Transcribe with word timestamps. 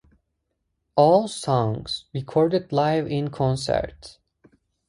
All 0.95 1.27
songs 1.27 2.05
recorded 2.11 2.71
live 2.71 3.05
in 3.05 3.29
concert. 3.29 4.17